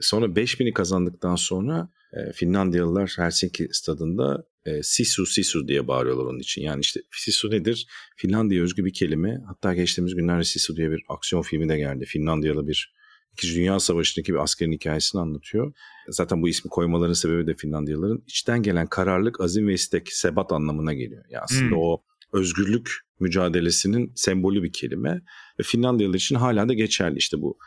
[0.00, 6.38] Sonra 5 bini kazandıktan sonra e, Finlandiyalılar Helsinki stadında e, Sisu Sisu diye bağırıyorlar onun
[6.38, 6.62] için.
[6.62, 7.86] Yani işte Sisu nedir?
[8.16, 9.40] Finlandiya özgü bir kelime.
[9.46, 12.04] Hatta geçtiğimiz günlerde Sisu diye bir aksiyon filmi de geldi.
[12.04, 12.94] Finlandiyalı bir
[13.32, 15.72] İkinci Dünya Savaşı'ndaki bir askerin hikayesini anlatıyor.
[16.08, 20.92] Zaten bu ismi koymaların sebebi de Finlandiyalıların içten gelen kararlılık, azim ve istek, sebat anlamına
[20.92, 21.24] geliyor.
[21.30, 21.82] Yani aslında hmm.
[21.82, 22.90] o özgürlük
[23.20, 25.22] mücadelesinin sembolü bir kelime.
[25.60, 27.58] Ve Finlandiyalılar için hala da geçerli işte bu.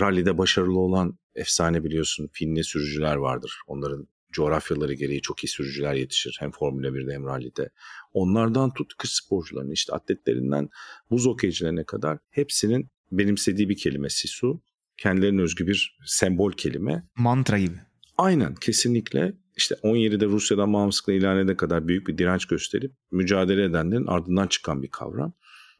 [0.00, 3.60] Rally'de başarılı olan efsane biliyorsun Finli sürücüler vardır.
[3.66, 6.36] Onların coğrafyaları gereği çok iyi sürücüler yetişir.
[6.40, 7.70] Hem Formula 1'de hem rally'de.
[8.12, 10.68] Onlardan tut kış sporcularının işte atletlerinden
[11.10, 14.62] buz okeycilerine kadar hepsinin benimsediği bir kelime Sisu
[14.98, 17.08] kendilerine özgü bir sembol kelime.
[17.16, 17.76] Mantra gibi.
[18.18, 24.06] Aynen kesinlikle işte 17'de Rusya'dan bağımsızlıkla ilan edene kadar büyük bir direnç gösterip mücadele edenlerin
[24.06, 25.32] ardından çıkan bir kavram.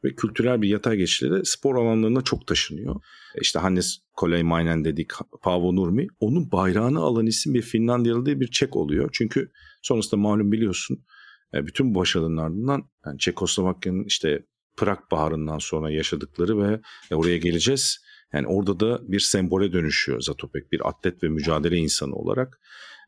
[0.03, 2.95] Ve kültürel bir yatay geçişle de spor alanlarına çok taşınıyor.
[3.35, 6.07] E işte Hannes Koleymainen dedik, Paavo Nurmi.
[6.19, 9.09] Onun bayrağını alan isim bir Finlandiyalı diye bir Çek oluyor.
[9.13, 9.51] Çünkü
[9.81, 11.05] sonrasında malum biliyorsun
[11.53, 14.45] e, bütün bu başarıların ardından yani Çekoslovakya'nın işte
[14.77, 20.71] Prag Baharı'ndan sonra yaşadıkları ve e, oraya geleceğiz yani orada da bir sembole dönüşüyor Zatopek
[20.71, 22.59] bir atlet ve mücadele insanı olarak.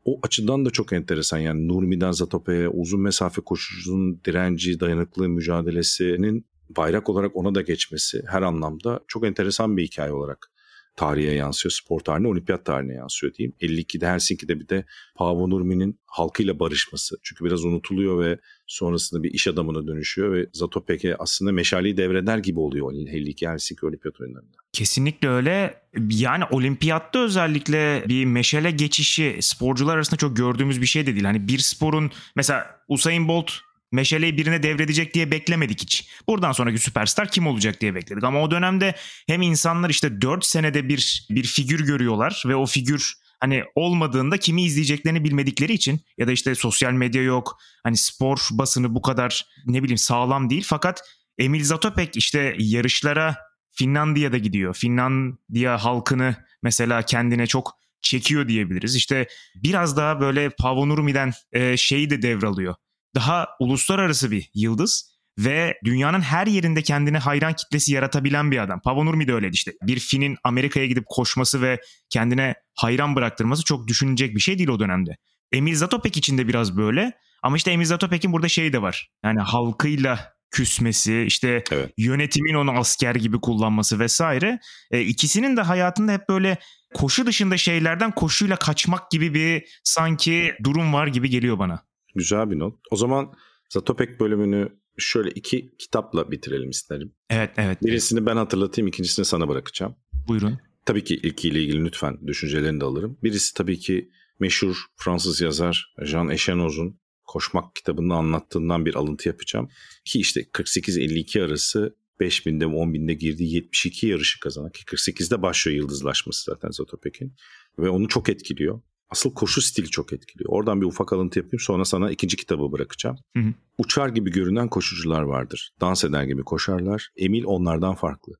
[0.04, 7.08] O açıdan da çok enteresan yani Nurmi'den Zatopek'e uzun mesafe koşucunun direnci, dayanıklı mücadelesinin bayrak
[7.08, 10.50] olarak ona da geçmesi her anlamda çok enteresan bir hikaye olarak
[10.98, 11.72] tarihe yansıyor.
[11.72, 13.54] Spor tarihine, olimpiyat tarihine yansıyor diyeyim.
[13.60, 14.84] 52'de Helsinki'de bir de
[15.14, 17.16] Paavo Nurmi'nin halkıyla barışması.
[17.22, 22.60] Çünkü biraz unutuluyor ve sonrasında bir iş adamına dönüşüyor ve Zatopek'e aslında meşaleyi devreder gibi
[22.60, 24.56] oluyor 52 Helsinki olimpiyat oyunlarında.
[24.72, 25.82] Kesinlikle öyle.
[26.10, 31.24] Yani olimpiyatta özellikle bir meşale geçişi sporcular arasında çok gördüğümüz bir şey de değil.
[31.24, 33.50] Hani bir sporun mesela Usain Bolt
[33.92, 36.10] meşaleyi birine devredecek diye beklemedik hiç.
[36.28, 38.24] Buradan sonraki süperstar kim olacak diye bekledik.
[38.24, 38.94] Ama o dönemde
[39.26, 44.62] hem insanlar işte 4 senede bir bir figür görüyorlar ve o figür hani olmadığında kimi
[44.62, 47.58] izleyeceklerini bilmedikleri için ya da işte sosyal medya yok.
[47.84, 50.64] Hani spor basını bu kadar ne bileyim sağlam değil.
[50.66, 51.02] Fakat
[51.38, 53.36] Emil Zatopek işte yarışlara
[53.70, 54.74] Finlandiya'da gidiyor.
[54.74, 58.96] Finlandiya halkını mesela kendine çok çekiyor diyebiliriz.
[58.96, 62.74] İşte biraz daha böyle Pavonurumi'den e, şeyi de devralıyor
[63.14, 68.80] daha uluslararası bir yıldız ve dünyanın her yerinde kendine hayran kitlesi yaratabilen bir adam.
[68.80, 69.72] Pavonurmi de öyleydi işte.
[69.82, 74.80] Bir Fin'in Amerika'ya gidip koşması ve kendine hayran bıraktırması çok düşünecek bir şey değil o
[74.80, 75.16] dönemde.
[75.52, 77.12] Emil Zatopek için de biraz böyle.
[77.42, 79.10] Ama işte Emil Zatopek'in burada şeyi de var.
[79.24, 81.92] Yani halkıyla küsmesi, işte evet.
[81.96, 84.58] yönetimin onu asker gibi kullanması vesaire.
[84.90, 86.58] E, ikisinin de hayatında hep böyle
[86.94, 91.87] koşu dışında şeylerden koşuyla kaçmak gibi bir sanki durum var gibi geliyor bana.
[92.14, 92.74] Güzel bir not.
[92.90, 93.32] O zaman
[93.68, 94.68] Zatopek bölümünü
[94.98, 97.12] şöyle iki kitapla bitirelim isterim.
[97.30, 97.82] Evet, evet.
[97.82, 99.96] Birisini ben hatırlatayım, ikincisini sana bırakacağım.
[100.28, 100.58] Buyurun.
[100.86, 103.18] Tabii ki ilkiyle ilgili lütfen düşüncelerini de alırım.
[103.22, 109.68] Birisi tabii ki meşhur Fransız yazar Jean Echenoz'un Koşmak kitabında anlattığından bir alıntı yapacağım.
[110.04, 116.70] Ki işte 48-52 arası 5000'de 10.000'de girdiği 72 yarışı kazanan ki 48'de başlıyor yıldızlaşması zaten
[116.70, 117.34] Zatopek'in
[117.78, 118.80] ve onu çok etkiliyor.
[119.10, 120.50] Asıl koşu stili çok etkiliyor.
[120.52, 123.16] Oradan bir ufak alıntı yapayım sonra sana ikinci kitabı bırakacağım.
[123.36, 123.54] Hı hı.
[123.78, 125.70] Uçar gibi görünen koşucular vardır.
[125.80, 127.08] Dans eder gibi koşarlar.
[127.16, 128.32] Emil onlardan farklı.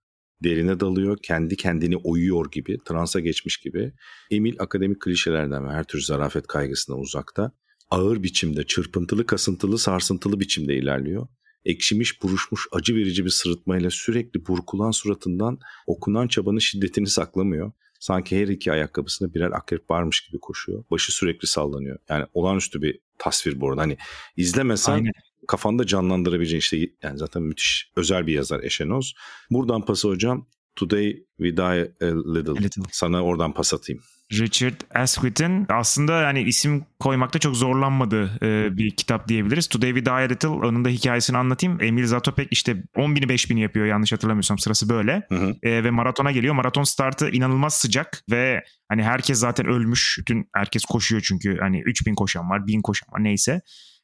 [0.44, 3.92] Derine dalıyor, kendi kendini oyuyor gibi, transa geçmiş gibi.
[4.30, 7.52] Emil akademik klişelerden ve her tür zarafet kaygısından uzakta.
[7.90, 11.26] Ağır biçimde, çırpıntılı, kasıntılı, sarsıntılı biçimde ilerliyor.
[11.64, 17.72] Ekşimiş, buruşmuş, acı verici bir sırıtmayla sürekli burkulan suratından okunan çabanın şiddetini saklamıyor.
[17.98, 20.84] Sanki her iki ayakkabısında birer akrep varmış gibi koşuyor.
[20.90, 21.98] Başı sürekli sallanıyor.
[22.08, 23.80] Yani olağanüstü bir tasvir bu arada.
[23.80, 23.96] Hani
[24.36, 25.12] izlemesen Aynen.
[25.48, 29.14] kafanda canlandırabileceğin işte yani zaten müthiş özel bir yazar Eşenoz.
[29.50, 32.52] Buradan pası hocam Today We Die a Little.
[32.52, 32.82] A little.
[32.92, 34.02] Sana oradan pas atayım.
[34.32, 39.66] Richard Asquith'in aslında yani isim koymakta çok zorlanmadığı e, bir kitap diyebiliriz.
[39.66, 41.82] Today We Die a Little onun da hikayesini anlatayım.
[41.82, 45.22] Emil Zatopek işte 10 bini 5 bini yapıyor yanlış hatırlamıyorsam sırası böyle.
[45.28, 45.54] Hı hı.
[45.62, 46.54] E, ve maratona geliyor.
[46.54, 50.16] Maraton startı inanılmaz sıcak ve hani herkes zaten ölmüş.
[50.20, 53.60] Bütün herkes koşuyor çünkü hani 3000 koşan var 1000 koşan var neyse.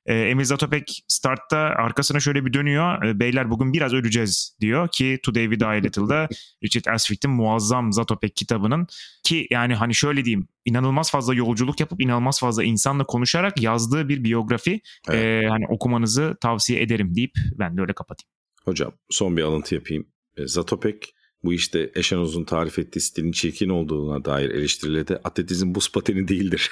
[0.07, 3.05] E, Emil Zatopek startta arkasına şöyle bir dönüyor.
[3.05, 6.29] E, Beyler bugün biraz öleceğiz diyor ki Today We Die Little'da
[6.64, 8.87] Richard Asficht'in muazzam Zatopek kitabının
[9.25, 14.25] ki yani hani şöyle diyeyim inanılmaz fazla yolculuk yapıp inanılmaz fazla insanla konuşarak yazdığı bir
[14.25, 14.81] biyografi.
[15.09, 15.45] Evet.
[15.45, 18.31] E, hani okumanızı tavsiye ederim deyip ben de öyle kapatayım.
[18.64, 20.07] Hocam son bir alıntı yapayım.
[20.38, 26.70] Zatopek bu işte Eşenoz'un tarif ettiği stilin çirkin olduğuna dair eleştirilerde atletizm buz pateni değildir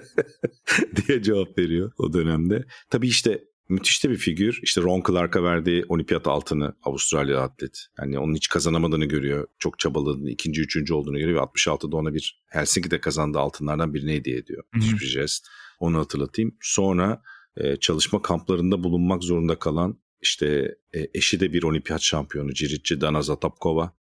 [1.06, 2.64] diye cevap veriyor o dönemde.
[2.90, 4.60] Tabii işte müthiş de bir figür.
[4.62, 7.86] İşte Ron Clark'a verdiği olimpiyat altını Avustralya atlet.
[8.00, 9.46] Yani onun hiç kazanamadığını görüyor.
[9.58, 14.36] Çok çabaladığını, ikinci, üçüncü olduğunu görüyor ve 66'da ona bir Helsinki'de kazandığı altınlardan birini hediye
[14.36, 14.64] ediyor.
[14.74, 15.46] Müthiş bir jest.
[15.80, 16.56] Onu hatırlatayım.
[16.60, 17.22] Sonra
[17.56, 23.22] e, çalışma kamplarında bulunmak zorunda kalan işte e, eşi de bir olimpiyat şampiyonu Ciritçi Dana
[23.22, 23.92] Zatapkova.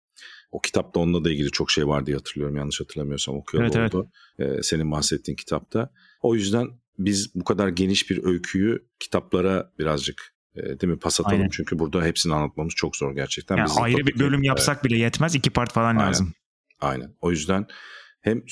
[0.51, 2.57] O kitapta onunla da ilgili çok şey var diye hatırlıyorum.
[2.57, 4.11] Yanlış hatırlamıyorsam okuyalı evet, oldu.
[4.39, 4.59] Evet.
[4.59, 5.91] E, senin bahsettiğin kitapta.
[6.23, 11.39] O yüzden biz bu kadar geniş bir öyküyü kitaplara birazcık e, değil mi pas atalım.
[11.39, 11.51] Aynen.
[11.51, 13.57] Çünkü burada hepsini anlatmamız çok zor gerçekten.
[13.57, 14.85] Yani ayrı bir bölüm yapsak evet.
[14.85, 15.35] bile yetmez.
[15.35, 16.09] iki part falan Aynen.
[16.09, 16.33] lazım.
[16.81, 17.15] Aynen.
[17.21, 17.67] O yüzden
[18.21, 18.43] hem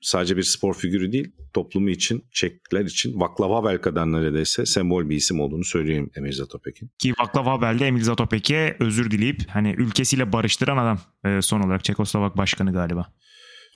[0.00, 5.16] sadece bir spor figürü değil toplumu için, Çekler için Vaklav Havel kadar neredeyse sembol bir
[5.16, 6.90] isim olduğunu söyleyeyim Emil Zatopek'in.
[6.98, 11.84] Ki Vaklav Havel de Emil Zatopek'e özür dileyip hani ülkesiyle barıştıran adam e, son olarak
[11.84, 13.12] Çekoslovak başkanı galiba.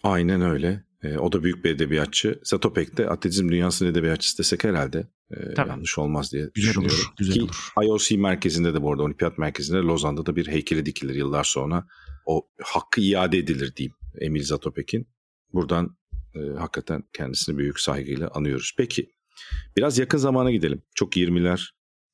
[0.02, 0.84] Aynen öyle.
[1.02, 2.40] E, o da büyük bir edebiyatçı.
[2.42, 5.36] Zatopek de atletizm dünyasının edebiyatçısı desek herhalde e,
[5.68, 6.98] yanlış olmaz diye güzel düşünüyorum.
[6.98, 7.72] Olur, güzel Ki olur.
[7.84, 11.86] IOC merkezinde de bu arada olimpiyat merkezinde Lozan'da da bir heykeli dikilir yıllar sonra.
[12.26, 15.08] O hakkı iade edilir diyeyim Emil Zatopek'in.
[15.52, 15.96] Buradan
[16.34, 18.74] e, hakikaten kendisini büyük saygıyla anıyoruz.
[18.76, 19.10] Peki
[19.76, 20.82] biraz yakın zamana gidelim.
[20.94, 21.60] Çok 20'ler,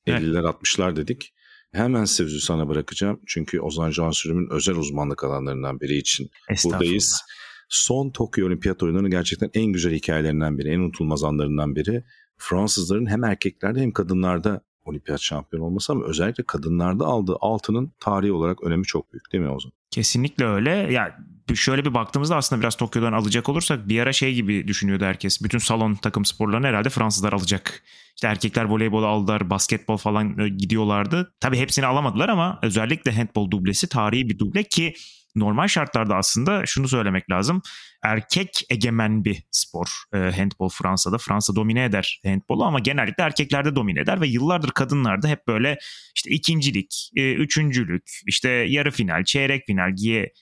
[0.07, 0.45] 50'ler, evet.
[0.45, 1.33] 60'lar dedik.
[1.71, 3.21] Hemen sözü sana bırakacağım.
[3.27, 6.29] Çünkü Ozan Can Sürüm'ün özel uzmanlık alanlarından biri için
[6.65, 7.21] buradayız.
[7.69, 12.03] Son Tokyo Olimpiyat Oyunları'nın gerçekten en güzel hikayelerinden biri, en unutulmaz anlarından biri.
[12.37, 18.63] Fransızların hem erkeklerde hem kadınlarda olimpiyat şampiyonu olması ama özellikle kadınlarda aldığı altının tarihi olarak
[18.63, 19.71] önemi çok büyük değil mi Ozan?
[19.91, 20.69] Kesinlikle öyle.
[20.69, 21.17] Ya
[21.55, 25.43] şöyle bir baktığımızda aslında biraz Tokyo'dan alacak olursak bir ara şey gibi düşünüyordu herkes.
[25.43, 27.83] Bütün salon takım sporlarını herhalde Fransızlar alacak.
[28.15, 31.33] İşte erkekler voleybol aldılar, basketbol falan e, gidiyorlardı.
[31.39, 34.93] Tabii hepsini alamadılar ama özellikle handbol dublesi tarihi bir duble ki
[35.39, 37.61] normal şartlarda aslında şunu söylemek lazım.
[38.03, 41.17] Erkek egemen bir spor e, handball Fransa'da.
[41.17, 45.77] Fransa domine eder handbolu ama genellikle erkeklerde domine eder ve yıllardır kadınlarda hep böyle
[46.15, 49.95] işte ikincilik, e, üçüncülük, işte yarı final, çeyrek final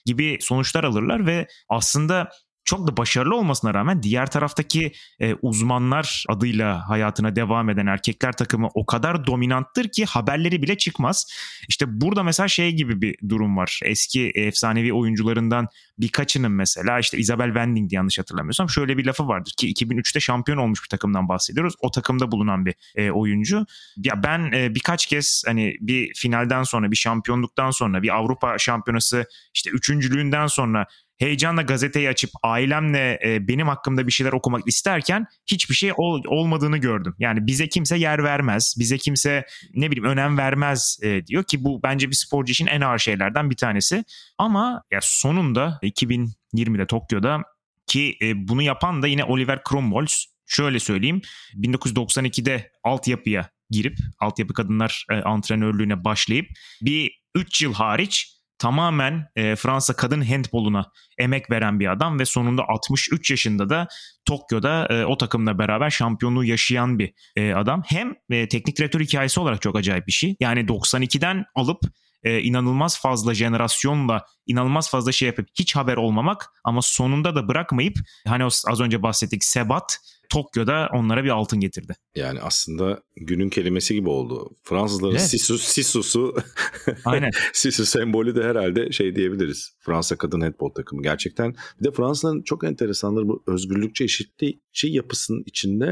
[0.06, 2.30] gibi sonuçlar alırlar ve aslında
[2.66, 8.68] çok da başarılı olmasına rağmen diğer taraftaki e, uzmanlar adıyla hayatına devam eden erkekler takımı
[8.74, 11.26] o kadar dominanttır ki haberleri bile çıkmaz.
[11.68, 13.80] İşte burada mesela şey gibi bir durum var.
[13.84, 19.72] Eski efsanevi oyuncularından birkaçının mesela işte Isabel Wending yanlış hatırlamıyorsam şöyle bir lafı vardır ki
[19.72, 21.74] 2003'te şampiyon olmuş bir takımdan bahsediyoruz.
[21.80, 23.66] O takımda bulunan bir e, oyuncu.
[23.96, 29.24] Ya ben e, birkaç kez hani bir finalden sonra bir şampiyonluktan sonra bir Avrupa şampiyonası
[29.54, 30.86] işte üçüncülüğünden sonra
[31.18, 36.78] heyecanla gazeteyi açıp ailemle e, benim hakkımda bir şeyler okumak isterken hiçbir şey ol, olmadığını
[36.78, 37.14] gördüm.
[37.18, 41.82] Yani bize kimse yer vermez, bize kimse ne bileyim önem vermez e, diyor ki bu
[41.82, 44.04] bence bir sporcu için en ağır şeylerden bir tanesi.
[44.38, 47.42] Ama ya sonunda 2020'de Tokyo'da
[47.86, 50.06] ki e, bunu yapan da yine Oliver Cromwell.
[50.48, 51.20] Şöyle söyleyeyim
[51.54, 56.46] 1992'de altyapıya girip altyapı kadınlar e, antrenörlüğüne başlayıp
[56.82, 62.62] bir 3 yıl hariç tamamen e, Fransa kadın handboluna emek veren bir adam ve sonunda
[62.68, 63.88] 63 yaşında da
[64.24, 67.82] Tokyo'da e, o takımla beraber şampiyonluğu yaşayan bir e, adam.
[67.86, 70.36] Hem e, teknik direktör hikayesi olarak çok acayip bir şey.
[70.40, 71.80] Yani 92'den alıp
[72.22, 77.96] e, inanılmaz fazla jenerasyonla inanılmaz fazla şey yapıp hiç haber olmamak ama sonunda da bırakmayıp
[78.26, 79.98] hani az önce bahsettik sebat
[80.30, 81.96] Tokyo'da onlara bir altın getirdi.
[82.16, 84.50] Yani aslında günün kelimesi gibi oldu.
[84.62, 85.22] Fransızların evet.
[85.22, 86.36] Sisu, Sisu'su
[87.04, 87.30] Aynen.
[87.52, 89.76] Sisu sembolü de herhalde şey diyebiliriz.
[89.80, 91.54] Fransa kadın handball takımı gerçekten.
[91.80, 95.84] Bir de Fransa'nın çok enteresanları bu özgürlükçe eşitlikçi şey yapısının içinde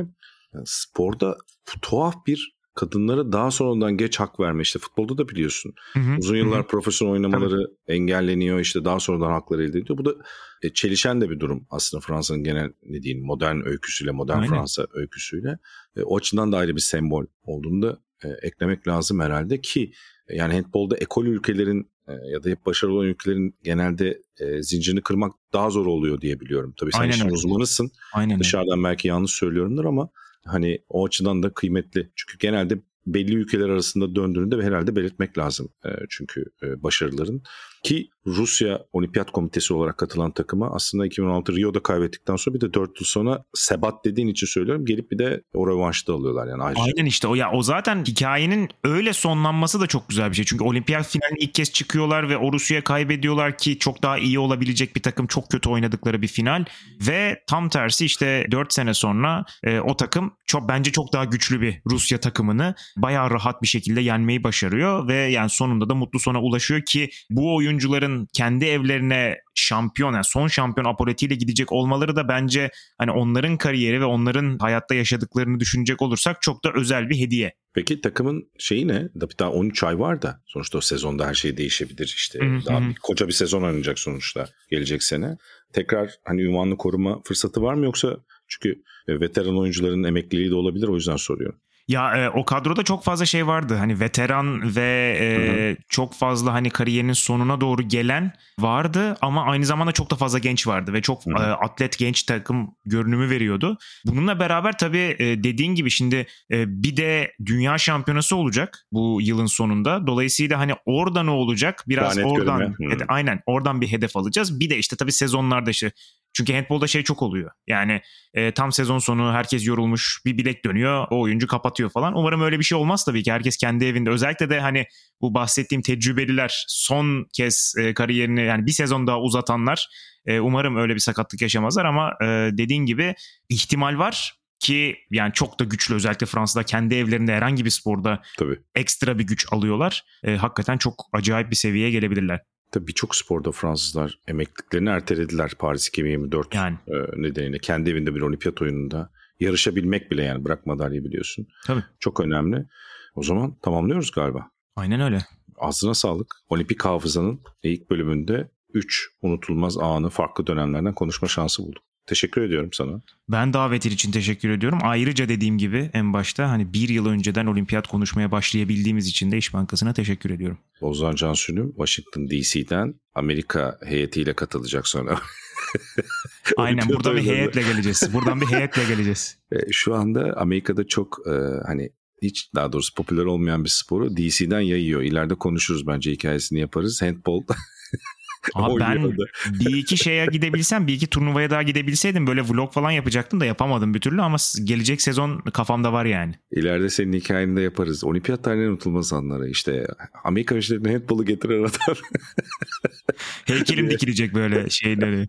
[0.54, 1.36] yani sporda
[1.82, 5.74] tuhaf bir kadınlara daha sonradan geç hak verme işte futbolda da biliyorsun.
[5.92, 6.66] Hı hı, Uzun yıllar hı.
[6.66, 7.96] profesyonel oynamaları Tabii.
[7.96, 9.98] engelleniyor işte daha sonradan hakları elde ediyor.
[9.98, 10.14] Bu da
[10.62, 14.48] e, çelişen de bir durum aslında Fransa'nın genel ne diyeyim modern öyküsüyle modern Aynen.
[14.48, 15.58] Fransa öyküsüyle.
[15.96, 19.92] E, o açıdan da ayrı bir sembol olduğunu da e, eklemek lazım herhalde ki
[20.28, 25.32] yani handbolda ekol ülkelerin e, ya da hep başarılı olan ülkelerin genelde e, zincirini kırmak
[25.52, 26.74] daha zor oluyor diye biliyorum.
[26.80, 27.34] Tabii sen Aynen işin öyle.
[27.34, 27.90] uzmanısın.
[28.12, 28.40] Aynen öyle.
[28.40, 30.08] Dışarıdan belki yanlış söylüyorumdur ama
[30.46, 32.10] hani o açıdan da kıymetli.
[32.16, 35.68] Çünkü genelde belli ülkeler arasında döndüğünde herhalde belirtmek lazım.
[36.10, 37.42] Çünkü başarıların.
[37.84, 43.00] Ki Rusya Olimpiyat Komitesi olarak katılan takıma aslında 2016 Rio'da kaybettikten sonra bir de 4
[43.00, 44.84] yıl sonra sebat dediğin için söylüyorum.
[44.84, 46.82] Gelip bir de o rövanşı da alıyorlar yani ayrıca.
[46.82, 50.44] Aynen işte o ya o zaten hikayenin öyle sonlanması da çok güzel bir şey.
[50.44, 54.96] Çünkü olimpiyat finaline ilk kez çıkıyorlar ve o Rusya'ya kaybediyorlar ki çok daha iyi olabilecek
[54.96, 56.64] bir takım çok kötü oynadıkları bir final
[57.06, 61.60] ve tam tersi işte 4 sene sonra e, o takım çok bence çok daha güçlü
[61.60, 66.42] bir Rusya takımını bayağı rahat bir şekilde yenmeyi başarıyor ve yani sonunda da mutlu sona
[66.42, 72.70] ulaşıyor ki bu oyuncuların kendi evlerine şampiyon yani son şampiyon apoletiyle gidecek olmaları da bence
[72.98, 77.52] hani onların kariyeri ve onların hayatta yaşadıklarını düşünecek olursak çok da özel bir hediye.
[77.74, 79.08] Peki takımın şeyi ne?
[79.38, 82.38] Daha 13 ay var da sonuçta o sezonda her şey değişebilir işte.
[82.66, 85.36] Daha bir, koca bir sezon oynayacak sonuçta gelecek sene.
[85.72, 88.16] Tekrar hani ünvanını koruma fırsatı var mı yoksa
[88.48, 91.60] çünkü e, veteran oyuncuların emekliliği de olabilir o yüzden soruyorum.
[91.88, 93.74] Ya e, o kadroda çok fazla şey vardı.
[93.74, 99.92] Hani veteran ve e, çok fazla hani kariyerinin sonuna doğru gelen vardı ama aynı zamanda
[99.92, 101.42] çok da fazla genç vardı ve çok Hı hı.
[101.42, 103.78] e, atlet genç takım görünümü veriyordu.
[104.06, 109.46] Bununla beraber tabii e, dediğin gibi şimdi e, bir de dünya şampiyonası olacak bu yılın
[109.46, 110.06] sonunda.
[110.06, 111.84] Dolayısıyla hani orada ne olacak?
[111.88, 114.60] Biraz Daha net oradan hede- aynen oradan bir hedef alacağız.
[114.60, 115.92] Bir de işte tabii sezonlarda işte
[116.36, 117.50] çünkü handbolda şey çok oluyor.
[117.66, 118.00] Yani
[118.34, 122.16] e, tam sezon sonu herkes yorulmuş bir bilek dönüyor o oyuncu kapatıyor falan.
[122.16, 124.10] Umarım öyle bir şey olmaz tabii ki herkes kendi evinde.
[124.10, 124.86] Özellikle de hani
[125.20, 129.88] bu bahsettiğim tecrübeliler son kez e, kariyerini yani bir sezon daha uzatanlar
[130.26, 133.14] e, umarım öyle bir sakatlık yaşamazlar ama e, dediğin gibi
[133.48, 138.58] ihtimal var ki yani çok da güçlü özellikle Fransa'da kendi evlerinde herhangi bir sporda Tabii.
[138.74, 140.04] ekstra bir güç alıyorlar.
[140.24, 142.40] E, hakikaten çok acayip bir seviyeye gelebilirler.
[142.72, 146.76] Tabii birçok sporda Fransızlar emekliliklerini ertelediler Paris 2024 Yani.
[146.88, 147.58] e, nedeniyle.
[147.58, 149.10] Kendi evinde bir olimpiyat oyununda
[149.44, 151.46] yarışabilmek bile yani bırak madalyayı biliyorsun.
[151.66, 151.82] Tabii.
[152.00, 152.66] Çok önemli.
[153.14, 154.50] O zaman tamamlıyoruz galiba.
[154.76, 155.18] Aynen öyle.
[155.58, 156.34] Ağzına sağlık.
[156.48, 161.82] Olimpik hafızanın ilk bölümünde 3 unutulmaz anı farklı dönemlerden konuşma şansı bulduk.
[162.06, 163.02] Teşekkür ediyorum sana.
[163.28, 164.78] Ben davetin için teşekkür ediyorum.
[164.82, 169.54] Ayrıca dediğim gibi en başta hani bir yıl önceden olimpiyat konuşmaya başlayabildiğimiz için de İş
[169.54, 170.58] Bankası'na teşekkür ediyorum.
[170.80, 175.18] Ozan Cansu'nun Washington DC'den Amerika heyetiyle katılacak sonra.
[176.56, 178.02] Aynen buradan bir heyetle geleceğiz.
[178.12, 179.36] Buradan bir heyetle geleceğiz.
[179.52, 181.30] E, Şu anda Amerika'da çok e,
[181.66, 181.90] hani
[182.22, 185.02] hiç daha doğrusu popüler olmayan bir sporu DC'den yayıyor.
[185.02, 187.02] İleride konuşuruz bence hikayesini yaparız.
[187.02, 187.42] Handball
[188.54, 189.16] Abi ben
[189.60, 193.94] bir iki şeye gidebilsem, bir iki turnuvaya daha gidebilseydim böyle vlog falan yapacaktım da yapamadım
[193.94, 196.34] bir türlü ama gelecek sezon kafamda var yani.
[196.50, 198.04] İleride senin hikayeni de yaparız.
[198.04, 199.48] Olimpiyat tarihinin unutulmaz anları.
[199.48, 199.86] İşte
[200.24, 201.96] Amerika işlerine handball'u getiren adam.
[203.44, 205.26] Heykelim dikilecek böyle şeyleri.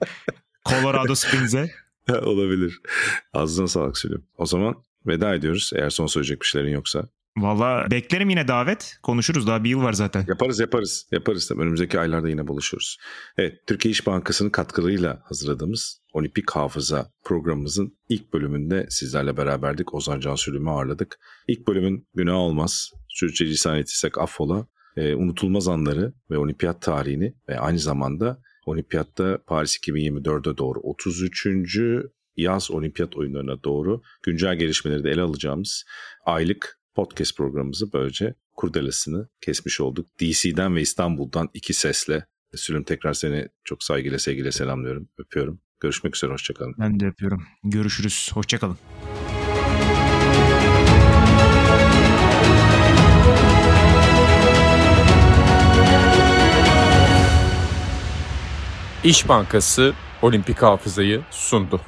[0.70, 1.72] Colorado Springs'e.
[2.24, 2.80] Olabilir.
[3.34, 4.24] Ağzına sağlık Sülüm.
[4.38, 4.76] O zaman
[5.06, 5.72] veda ediyoruz.
[5.76, 7.10] Eğer son söyleyecek bir şeylerin yoksa.
[7.38, 8.98] Valla beklerim yine davet.
[9.04, 10.26] Konuşuruz daha bir yıl var zaten.
[10.28, 11.08] Yaparız yaparız.
[11.12, 11.48] Yaparız.
[11.48, 11.62] Tabii.
[11.62, 12.98] Önümüzdeki aylarda yine buluşuruz.
[13.38, 13.68] Evet.
[13.68, 19.94] Türkiye İş Bankası'nın katkılarıyla hazırladığımız Olimpik Hafıza programımızın ilk bölümünde sizlerle beraberdik.
[19.94, 21.20] Ozan Can Sülüm'ü ağırladık.
[21.48, 22.92] İlk bölümün günah olmaz.
[23.10, 24.68] Sürçü lisan ettiysek affola.
[24.98, 31.48] Ee, unutulmaz anları ve olimpiyat tarihini ve aynı zamanda olimpiyatta Paris 2024'e doğru 33.
[32.38, 35.86] yaz olimpiyat oyunlarına doğru güncel gelişmeleri de ele alacağımız
[36.26, 40.08] aylık podcast programımızı böylece kurdelesini kesmiş olduk.
[40.22, 42.26] DC'den ve İstanbul'dan iki sesle.
[42.56, 45.10] Sülüm tekrar seni çok saygıyla sevgiyle selamlıyorum.
[45.18, 45.60] Öpüyorum.
[45.80, 46.32] Görüşmek üzere.
[46.32, 46.76] Hoşçakalın.
[46.80, 47.44] Ben de yapıyorum.
[47.64, 48.32] Görüşürüz.
[48.34, 48.78] Hoşçakalın.
[59.04, 61.82] İş Bankası Olimpik Hafızayı sundu.